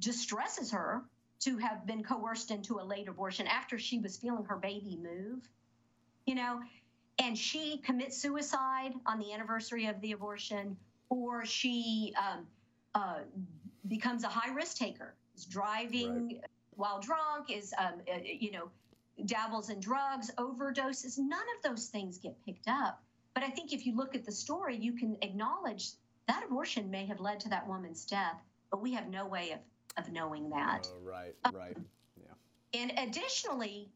[0.00, 1.02] distresses her
[1.40, 5.48] to have been coerced into a late abortion after she was feeling her baby move,
[6.26, 6.60] you know,
[7.18, 10.76] and she commits suicide on the anniversary of the abortion,
[11.08, 12.46] or she um,
[12.94, 13.20] uh,
[13.88, 16.44] becomes a high risk taker, is driving right.
[16.76, 18.70] while drunk, is um, uh, you know
[19.24, 21.18] dabbles in drugs, overdoses.
[21.18, 23.02] None of those things get picked up.
[23.34, 25.90] But I think if you look at the story, you can acknowledge
[26.26, 29.60] that abortion may have led to that woman's death, but we have no way of,
[30.04, 30.88] of knowing that.
[30.90, 31.76] Oh, right, right.
[32.16, 32.80] Yeah.
[32.80, 33.88] And additionally,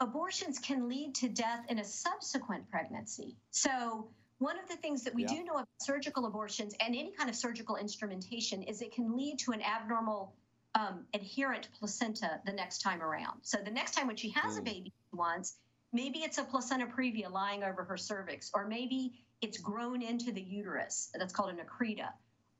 [0.00, 3.36] abortions can lead to death in a subsequent pregnancy.
[3.50, 4.08] So,
[4.38, 5.28] one of the things that we yeah.
[5.28, 9.40] do know about surgical abortions and any kind of surgical instrumentation is it can lead
[9.40, 10.32] to an abnormal
[10.76, 13.40] um, adherent placenta the next time around.
[13.42, 14.60] So, the next time when she has mm.
[14.60, 15.56] a baby once,
[15.92, 20.40] maybe it's a placenta previa lying over her cervix, or maybe it's grown into the
[20.40, 21.10] uterus.
[21.14, 22.08] That's called a accreta.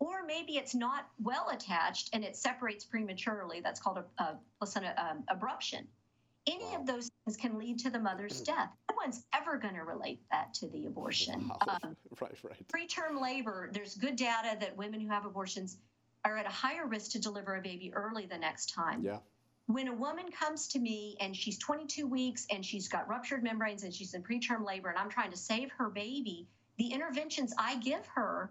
[0.01, 3.61] Or maybe it's not well attached and it separates prematurely.
[3.61, 5.87] That's called a, a placenta um, abruption.
[6.49, 6.81] Any wow.
[6.81, 8.71] of those things can lead to the mother's death.
[8.91, 11.49] No one's ever going to relate that to the abortion.
[11.49, 11.79] Wow.
[11.83, 12.69] Um, right, right.
[12.69, 15.77] Preterm labor, there's good data that women who have abortions
[16.25, 19.03] are at a higher risk to deliver a baby early the next time.
[19.03, 19.19] Yeah.
[19.67, 23.83] When a woman comes to me and she's 22 weeks and she's got ruptured membranes
[23.83, 27.77] and she's in preterm labor and I'm trying to save her baby, the interventions I
[27.77, 28.51] give her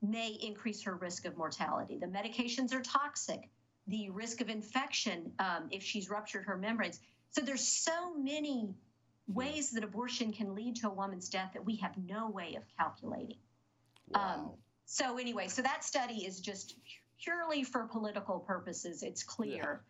[0.00, 1.98] may increase her risk of mortality.
[1.98, 3.50] The medications are toxic.
[3.88, 8.74] The risk of infection, um, if she's ruptured her membranes, so there's so many
[9.28, 12.62] ways that abortion can lead to a woman's death that we have no way of
[12.78, 13.38] calculating.
[14.08, 14.34] Wow.
[14.34, 14.50] Um,
[14.84, 16.76] so anyway, so that study is just
[17.20, 19.02] purely for political purposes.
[19.02, 19.80] It's clear.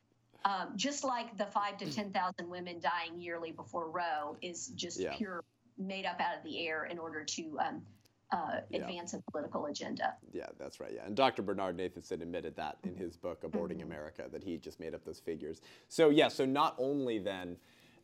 [0.44, 4.98] Um, just like the five to ten thousand women dying yearly before Roe is just
[5.00, 5.14] Yeah.
[5.16, 5.44] pure
[5.76, 7.82] made up out of the air in order to um,
[8.32, 8.80] uh, Yeah.
[8.80, 10.16] advance a political agenda.
[10.32, 10.92] Yeah, that's right.
[10.94, 11.42] Yeah, and Dr.
[11.42, 13.84] Bernard Nathanson admitted that in his book "Aborting Mhm.
[13.84, 15.60] America" that he just made up those figures.
[15.88, 17.56] So yeah, so not only then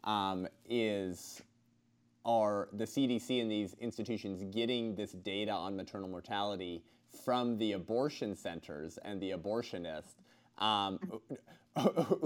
[0.05, 1.43] um, is
[2.25, 6.85] are the CDC and these institutions getting this data on maternal mortality
[7.25, 10.15] from the abortion centers and the abortionist,
[10.59, 10.99] um,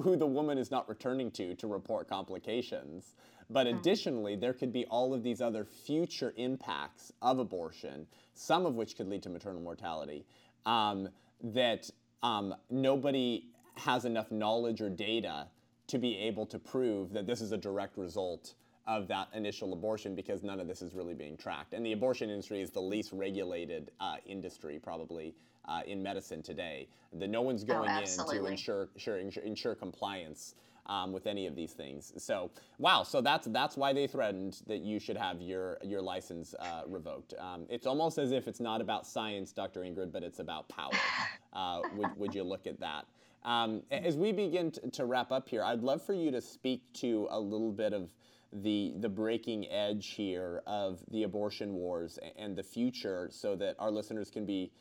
[0.03, 3.15] who the woman is not returning to to report complications.
[3.49, 8.75] But additionally, there could be all of these other future impacts of abortion, some of
[8.75, 10.25] which could lead to maternal mortality,
[10.65, 11.09] um,
[11.43, 11.89] that
[12.23, 15.47] um, nobody has enough knowledge or data
[15.87, 18.55] to be able to prove that this is a direct result
[18.87, 21.73] of that initial abortion because none of this is really being tracked.
[21.75, 25.35] And the abortion industry is the least regulated uh, industry probably
[25.67, 26.89] uh, in medicine today.
[27.13, 30.55] The, no one's going in to ensure, ensure, ensure, ensure compliance
[30.87, 32.13] um, with any of these things.
[32.17, 33.03] So, wow.
[33.03, 37.35] So that's that's why they threatened that you should have your your license uh, revoked.
[37.39, 39.81] Um, it's almost as if it's not about science, Dr.
[39.81, 40.93] Ingrid, but it's about power.
[41.53, 43.07] Uh, would, would you look at that?
[43.45, 46.83] Um, as we begin t- to wrap up here, I'd love for you to speak
[46.95, 48.11] to a little bit of
[48.53, 53.91] the the breaking edge here of the abortion wars and the future, so that our
[53.91, 54.73] listeners can be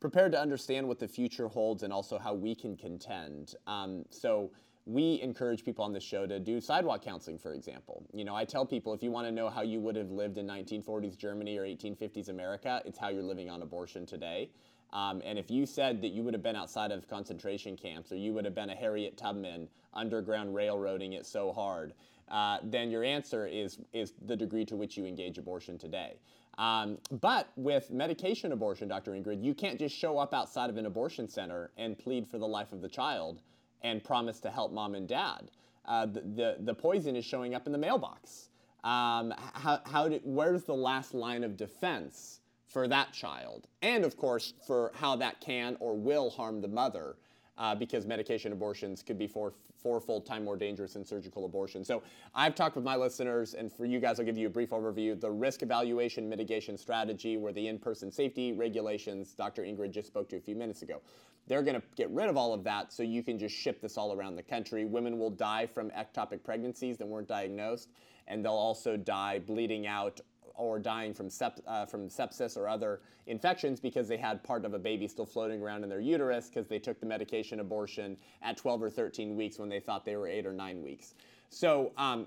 [0.00, 3.54] prepared to understand what the future holds and also how we can contend.
[3.68, 4.50] Um, so
[4.84, 8.04] we encourage people on this show to do sidewalk counseling, for example.
[8.12, 10.38] You know, I tell people if you want to know how you would have lived
[10.38, 14.50] in 1940s Germany or 1850s America, it's how you're living on abortion today.
[14.92, 18.16] Um, and if you said that you would have been outside of concentration camps or
[18.16, 21.94] you would have been a Harriet Tubman underground railroading it so hard,
[22.28, 26.18] uh, then your answer is is the degree to which you engage abortion today.
[26.58, 29.12] Um, but with medication abortion, Dr.
[29.12, 32.46] Ingrid, you can't just show up outside of an abortion center and plead for the
[32.46, 33.40] life of the child
[33.82, 35.50] and promise to help mom and dad.
[35.84, 38.48] Uh, the, the, the poison is showing up in the mailbox.
[38.84, 43.66] Um, how, how did, where's the last line of defense for that child?
[43.80, 47.16] And of course, for how that can or will harm the mother
[47.58, 51.84] uh, because medication abortions could be four, fourfold time more dangerous than surgical abortion.
[51.84, 52.02] So
[52.34, 55.20] I've talked with my listeners, and for you guys, I'll give you a brief overview.
[55.20, 59.62] The risk evaluation mitigation strategy, where the in-person safety regulations Dr.
[59.62, 61.02] Ingrid just spoke to a few minutes ago.
[61.48, 63.98] They're going to get rid of all of that so you can just ship this
[63.98, 64.84] all around the country.
[64.84, 67.90] Women will die from ectopic pregnancies that weren't diagnosed,
[68.28, 70.20] and they'll also die bleeding out
[70.54, 74.74] or dying from, sep- uh, from sepsis or other infections because they had part of
[74.74, 78.56] a baby still floating around in their uterus because they took the medication abortion at
[78.56, 81.14] 12 or 13 weeks when they thought they were eight or nine weeks.
[81.50, 82.26] So, um,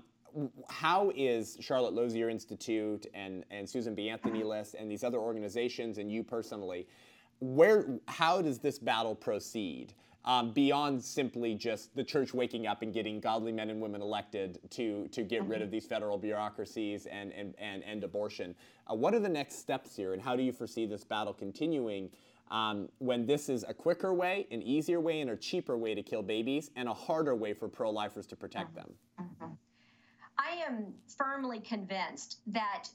[0.68, 4.10] how is Charlotte Lozier Institute and, and Susan B.
[4.10, 6.86] Anthony List and these other organizations and you personally,
[7.40, 9.94] where, how does this battle proceed?
[10.24, 14.58] Um, beyond simply just the church waking up and getting godly men and women elected
[14.70, 18.56] to, to get rid of these federal bureaucracies and, and, and end abortion.
[18.90, 22.10] Uh, what are the next steps here, and how do you foresee this battle continuing
[22.50, 26.02] um, when this is a quicker way, an easier way, and a cheaper way to
[26.02, 28.90] kill babies, and a harder way for pro lifers to protect them?
[30.38, 32.88] I am firmly convinced that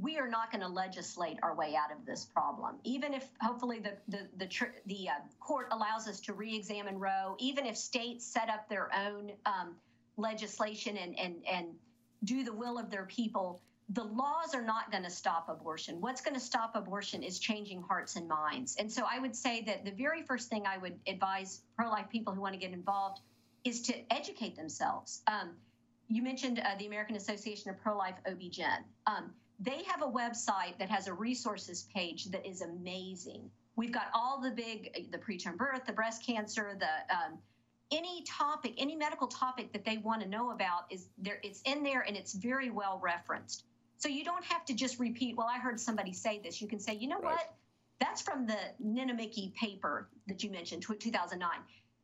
[0.00, 2.76] we are not going to legislate our way out of this problem.
[2.84, 4.48] Even if hopefully the the the,
[4.86, 9.32] the uh, court allows us to re-examine Roe, even if states set up their own
[9.46, 9.74] um,
[10.16, 11.68] legislation and and and
[12.24, 16.00] do the will of their people, the laws are not going to stop abortion.
[16.00, 18.76] What's going to stop abortion is changing hearts and minds.
[18.76, 22.34] And so I would say that the very first thing I would advise pro-life people
[22.34, 23.20] who want to get involved
[23.64, 25.22] is to educate themselves.
[25.26, 25.52] Um,
[26.08, 28.82] you mentioned uh, the American Association of Pro-Life OB-GYN.
[29.06, 33.50] Um, they have a website that has a resources page that is amazing.
[33.76, 37.38] We've got all the big, the preterm birth, the breast cancer, the um,
[37.90, 41.40] any topic, any medical topic that they want to know about is there.
[41.42, 43.64] It's in there and it's very well referenced.
[43.96, 45.36] So you don't have to just repeat.
[45.36, 46.60] Well, I heard somebody say this.
[46.60, 47.34] You can say, you know Right.
[47.36, 47.54] what?
[47.98, 51.50] That's from the Niinimäki paper that you mentioned, 2009.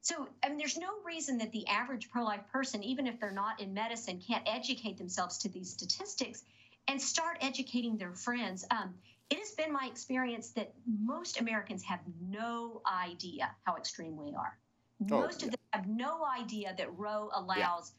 [0.00, 3.30] So, I mean, there's no reason that the average pro life person, even if they're
[3.30, 6.42] not in medicine, can't educate themselves to these statistics
[6.88, 8.64] and start educating their friends.
[8.70, 8.94] Um,
[9.30, 14.58] it has been my experience that most Americans have no idea how extreme we are.
[15.02, 17.92] Oh, most of them have no idea that Roe allows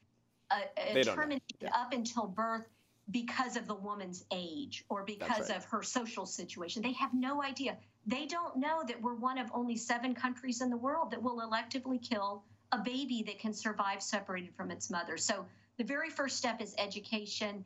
[0.49, 1.71] They a, a termination Yeah.
[1.73, 2.67] up until birth
[3.11, 5.57] because of the woman's age or because right.
[5.57, 6.81] of her social situation.
[6.81, 7.77] They have no idea.
[8.07, 11.37] They don't know that we're one of only seven countries in the world that will
[11.37, 15.17] electively kill a baby that can survive separated from its mother.
[15.17, 15.45] So
[15.77, 17.65] the very first step is education.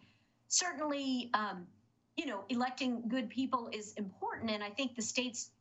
[0.50, 1.66] Certainly, um,
[2.18, 4.52] you know, electing good people is important.
[4.52, 5.52] And I think the states,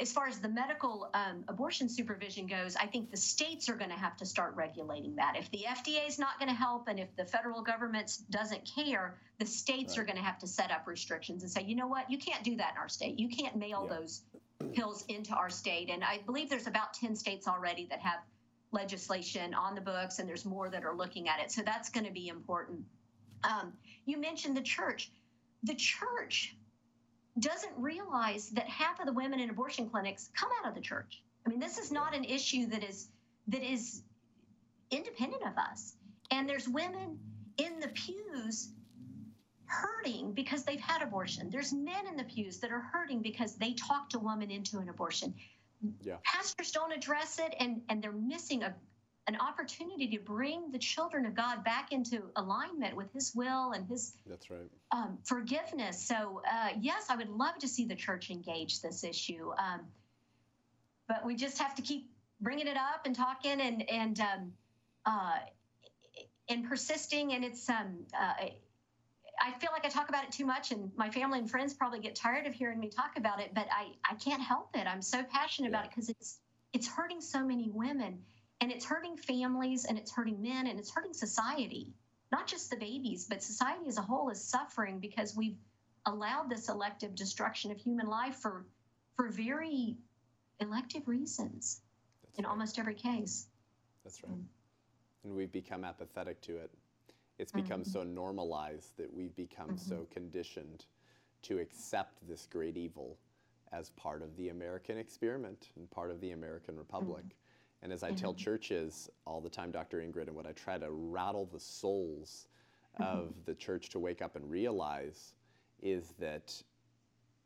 [0.00, 3.90] as far as the medical um, abortion supervision goes, I think the states are going
[3.90, 5.34] to have to start regulating that.
[5.36, 9.18] If the FDA is not going to help and if the federal government doesn't care,
[9.38, 10.02] the states right.
[10.02, 12.44] are going to have to set up restrictions and say, you know what, you can't
[12.44, 13.18] do that in our state.
[13.18, 13.96] You can't mail yeah.
[13.96, 14.22] those
[14.74, 15.90] pills into our state.
[15.90, 18.20] And I believe there's about 10 states already that have
[18.70, 21.50] legislation on the books, and there's more that are looking at it.
[21.50, 22.80] So that's going to be important.
[23.44, 23.72] Um,
[24.04, 25.10] you mentioned the church.
[25.62, 26.56] The church
[27.38, 31.22] doesn't realize that half of the women in abortion clinics come out of the church.
[31.46, 33.08] I mean, this is not an issue that is
[33.48, 34.02] that is
[34.90, 35.96] independent of us.
[36.30, 37.18] And there's women
[37.58, 38.70] in the pews
[39.66, 41.50] hurting because they've had abortion.
[41.50, 44.88] There's men in the pews that are hurting because they talked a woman into an
[44.88, 45.34] abortion.
[46.02, 46.16] Yeah.
[46.24, 48.74] Pastors don't address it, and and they're missing a
[49.28, 53.86] an opportunity to bring the children of God back into alignment with His will and
[53.86, 56.06] His that's right um, forgiveness.
[56.06, 59.80] So uh, yes, I would love to see the church engage this issue, um,
[61.06, 64.52] but we just have to keep bringing it up and talking and and um,
[65.06, 65.38] uh,
[66.48, 67.32] and persisting.
[67.32, 68.34] And it's um, uh,
[69.40, 72.00] I feel like I talk about it too much, and my family and friends probably
[72.00, 73.52] get tired of hearing me talk about it.
[73.54, 74.86] But I I can't help it.
[74.88, 75.76] I'm so passionate yeah.
[75.76, 76.40] about it because it's
[76.72, 78.18] it's hurting so many women
[78.62, 81.92] and it's hurting families and it's hurting men and it's hurting society,
[82.30, 85.56] not just the babies, but society as a whole is suffering because we've
[86.06, 88.64] allowed this elective destruction of human life for,
[89.16, 89.96] for very
[90.60, 91.80] elective reasons
[92.22, 92.50] That's in right.
[92.52, 93.48] almost every case.
[94.04, 94.32] That's right.
[94.32, 94.44] Mm.
[95.24, 96.70] And we've become apathetic to it.
[97.40, 97.90] It's become mm-hmm.
[97.90, 99.90] so normalized that we've become mm-hmm.
[99.90, 100.84] so conditioned
[101.42, 103.18] to accept this great evil
[103.72, 107.24] as part of the American experiment and part of the American Republic.
[107.24, 107.42] Mm-hmm.
[107.82, 108.16] And as I mm-hmm.
[108.16, 109.98] tell churches all the time, Dr.
[109.98, 112.46] Ingrid, and what I try to rattle the souls
[113.00, 113.02] mm-hmm.
[113.02, 115.34] of the church to wake up and realize
[115.82, 116.62] is that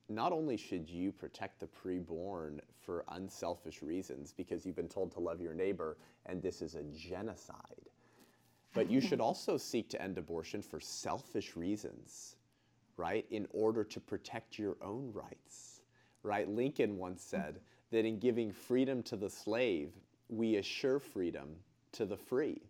[0.08, 5.20] not only should you protect the preborn for unselfish reasons because you've been told to
[5.20, 5.96] love your neighbor
[6.26, 7.90] and this is a genocide,
[8.72, 12.36] but you should also seek to end abortion for selfish reasons,
[12.96, 13.26] right?
[13.30, 15.80] In order to protect your own rights,
[16.22, 16.48] right?
[16.48, 19.90] Lincoln once said that in giving freedom to the slave,
[20.28, 21.56] we assure freedom
[21.92, 22.60] to the free.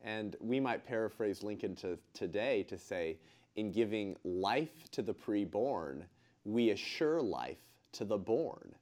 [0.00, 3.18] And we might paraphrase Lincoln to today to say,
[3.56, 6.02] in giving life to the preborn,
[6.44, 7.58] we assure life
[7.92, 8.74] to the born.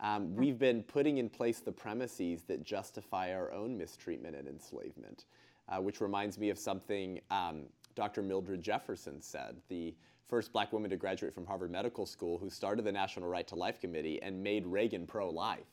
[0.00, 5.24] Um, we've been putting in place the premises that justify our own mistreatment and enslavement,
[5.68, 8.22] uh, which reminds me of something um, Dr.
[8.22, 9.94] Mildred Jefferson said, the
[10.28, 13.56] first black woman to graduate from Harvard Medical School, who started the National Right to
[13.56, 15.66] Life Committee and made Reagan pro life.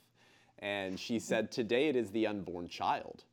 [0.60, 3.24] And she said, Today it is the unborn child.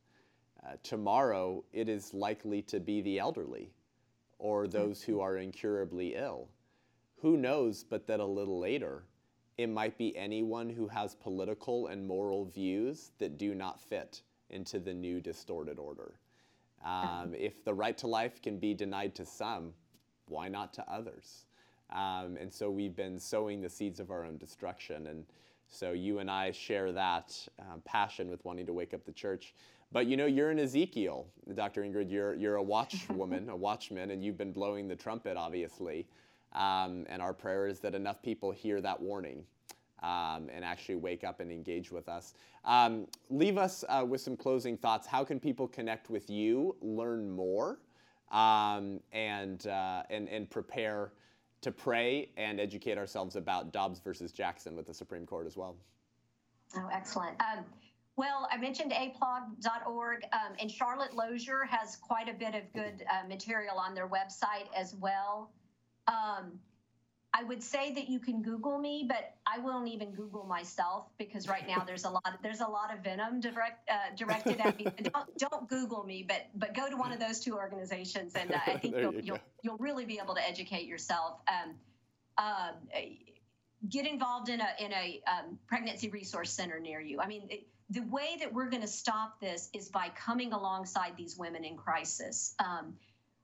[0.65, 3.71] Uh, tomorrow it is likely to be the elderly
[4.39, 6.47] or those who are incurably ill.
[7.21, 9.03] Who knows but that a little later
[9.57, 14.79] it might be anyone who has political and moral views that do not fit into
[14.79, 16.13] the new distorted order.
[16.83, 19.73] Um, if the right to life can be denied to some,
[20.27, 21.45] why not to others?
[21.91, 25.07] Um, and so we've been sowing the seeds of our own destruction.
[25.07, 25.25] And
[25.73, 29.53] so you and I share that um, passion with wanting to wake up the church.
[29.91, 31.81] But you know, you're an Ezekiel, Dr.
[31.81, 32.11] Ingrid.
[32.11, 36.07] You're, you're a watchwoman, a watchman, and you've been blowing the trumpet, obviously.
[36.53, 39.43] Um, and our prayer is that enough people hear that warning
[40.03, 42.33] um, and actually wake up and engage with us.
[42.65, 45.07] Um, leave us uh, with some closing thoughts.
[45.07, 47.79] How can people connect with you, learn more,
[48.31, 51.11] um, and, uh, and, and prepare?
[51.63, 55.75] To pray and educate ourselves about Dobbs versus Jackson with the Supreme Court as well.
[56.75, 57.39] Oh, excellent.
[57.41, 57.65] Um,
[58.15, 63.27] well, I mentioned aplog.org, um, and Charlotte Lozier has quite a bit of good uh,
[63.27, 65.51] material on their website as well.
[66.07, 66.59] Um,
[67.35, 71.47] I would say that you can Google me, but I won't even Google myself because
[71.47, 74.77] right now there's a lot of, there's a lot of venom direct, uh, directed at
[74.77, 74.85] me.
[75.01, 78.59] don't, don't Google me, but but go to one of those two organizations, and uh,
[78.67, 81.39] I think you'll, you you'll, you'll really be able to educate yourself.
[81.47, 81.73] Um,
[82.37, 82.71] uh,
[83.89, 87.19] get involved in a in a um, pregnancy resource center near you.
[87.19, 87.47] I mean.
[87.49, 91.63] It, the way that we're going to stop this is by coming alongside these women
[91.63, 92.55] in crisis.
[92.57, 92.95] Um,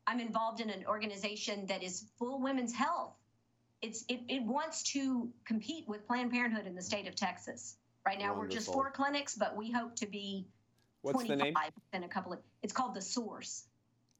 [0.07, 3.11] I'm involved in an organization that is full women's health
[3.81, 7.77] it's it, it wants to compete with Planned Parenthood in the state of Texas.
[8.05, 8.41] Right now, Wonderful.
[8.41, 10.47] we're just four clinics, but we hope to be
[11.01, 11.55] What's 25 the name?
[11.93, 12.39] in a couple of.
[12.63, 13.65] It's called the Source.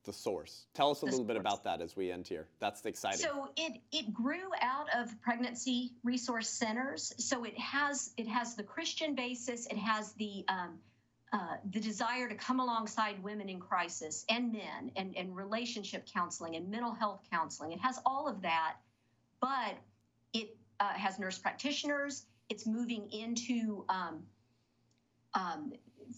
[0.03, 0.66] The Source.
[0.74, 1.28] Tell us a the little source.
[1.28, 2.47] bit about that as we end here.
[2.60, 3.20] That's exciting.
[3.20, 7.14] So it it grew out of pregnancy resource centers.
[7.18, 9.66] So it has it has the Christian basis.
[9.68, 10.80] It has the um,
[11.32, 16.55] uh, the desire to come alongside women in crisis and men and, and relationship counseling
[16.55, 17.72] and mental health counseling.
[17.72, 18.78] It has all of that,
[19.42, 19.76] but
[20.34, 22.24] it uh, has nurse practitioners.
[22.50, 24.24] It's moving into um,
[25.34, 25.74] um,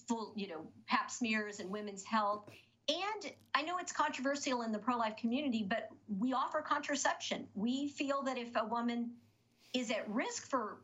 [0.07, 2.49] full, you know, pap smears and women's health.
[2.89, 7.47] And I know it's controversial in the pro life community, but we offer contraception.
[7.55, 9.11] We feel that if a woman
[9.73, 10.77] is at risk for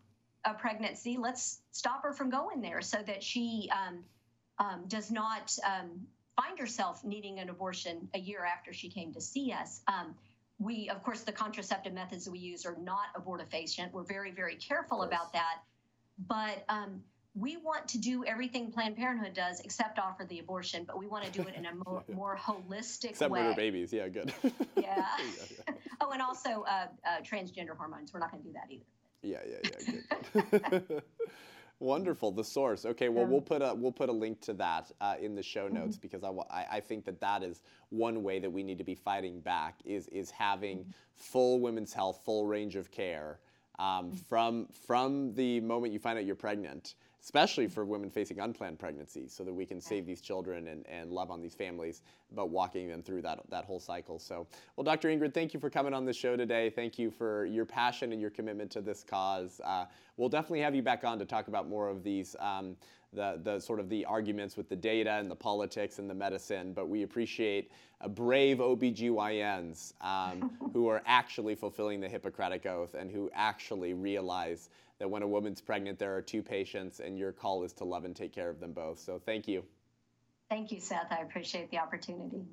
[0.45, 4.03] a pregnancy, let's stop her from going there so that she um,
[4.59, 6.07] um, does not um,
[6.39, 9.81] find herself needing an abortion a year after she came to see us.
[10.59, 13.91] We, of course, the contraceptive methods that we use are not abortifacient.
[13.91, 15.59] We're very, very careful about that.
[16.27, 17.03] But um,
[17.35, 21.25] we want to do everything Planned Parenthood does except offer the abortion, but we want
[21.25, 23.41] to do it in a more, more holistic except way.
[23.41, 24.33] murder babies, yeah, good.
[24.43, 24.51] yeah.
[24.77, 25.05] yeah,
[25.67, 25.73] yeah.
[26.01, 28.11] oh, and also uh, uh, transgender hormones.
[28.13, 28.85] We're not going to do that either.
[29.21, 29.57] Yeah, yeah,
[30.71, 30.79] yeah.
[30.89, 31.03] Good.
[31.79, 32.31] Wonderful.
[32.31, 32.85] The source.
[32.85, 33.09] Okay.
[33.09, 33.29] Well, yeah.
[33.29, 36.01] we'll put a we'll put a link to that uh, in the show notes mm-hmm.
[36.01, 38.95] because I, I, I think that that is one way that we need to be
[38.95, 40.91] fighting back is is having mm-hmm.
[41.13, 43.39] full women's health, full range of care
[43.77, 44.15] um, mm-hmm.
[44.27, 46.95] from from the moment you find out you're pregnant
[47.27, 51.11] especially for women facing unplanned pregnancies, so that we can save these children and, and
[51.11, 52.01] love on these families,
[52.31, 54.17] but walking them through that, that whole cycle.
[54.17, 54.47] So,
[54.77, 55.09] well, Dr.
[55.09, 56.69] Ingrid, thank you for coming on the show today.
[56.69, 59.59] Thank you for your passion and your commitment to this cause.
[59.65, 62.33] Uh, we'll definitely have you back on to talk about more of these.
[62.39, 62.77] Um,
[63.13, 66.73] the, the sort of the arguments with the data and the politics and the medicine,
[66.73, 73.09] but we appreciate uh, brave OBGYNs um, who are actually fulfilling the Hippocratic Oath and
[73.09, 77.63] who actually realize that when a woman's pregnant, there are two patients, and your call
[77.63, 78.99] is to love and take care of them both.
[78.99, 79.63] So thank you.
[80.49, 81.11] Thank you, Seth.
[81.11, 82.45] I appreciate the opportunity.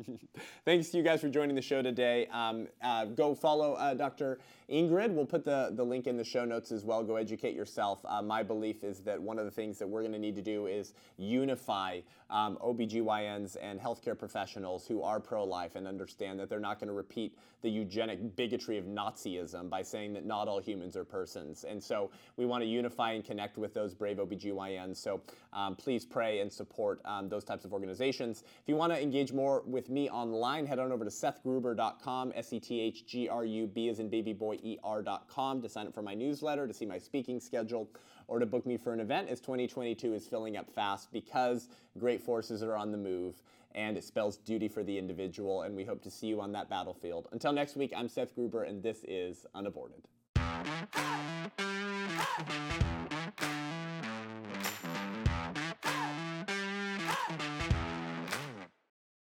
[0.64, 2.26] Thanks to you guys for joining the show today.
[2.32, 4.38] Um, uh, go follow uh, Dr.
[4.70, 5.12] Ingrid.
[5.12, 7.02] We'll put the, the link in the show notes as well.
[7.02, 8.00] Go educate yourself.
[8.06, 10.42] Uh, my belief is that one of the things that we're going to need to
[10.42, 16.48] do is unify um, OBGYNs and healthcare professionals who are pro life and understand that
[16.48, 20.60] they're not going to repeat the eugenic bigotry of Nazism by saying that not all
[20.60, 21.64] humans are persons.
[21.64, 24.96] And so we want to unify and connect with those brave OBGYNs.
[24.96, 25.20] So
[25.52, 28.42] um, please pray and support um, those types of organizations.
[28.42, 32.52] If you want to engage more with me online, head on over to sethgruber.com, S
[32.52, 35.94] E T H G R U B as in baby boy er.com to sign up
[35.94, 37.88] for my newsletter, to see my speaking schedule,
[38.28, 41.68] or to book me for an event as 2022 is filling up fast because
[41.98, 43.42] great forces are on the move
[43.74, 46.68] and it spells duty for the individual, and we hope to see you on that
[46.68, 47.28] battlefield.
[47.32, 50.02] Until next week, I'm Seth Gruber, and this is Unaborted.